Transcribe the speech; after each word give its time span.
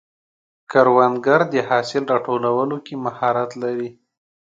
کروندګر 0.71 1.39
د 1.53 1.55
حاصل 1.69 2.03
راټولولو 2.13 2.75
کې 2.85 2.93
مهارت 3.05 3.51
لري 3.63 3.89